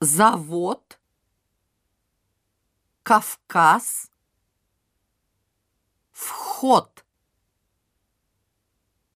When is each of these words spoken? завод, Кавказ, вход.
завод, 0.00 0.98
Кавказ, 3.02 4.10
вход. 6.12 7.04